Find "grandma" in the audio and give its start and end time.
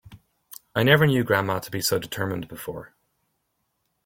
1.23-1.59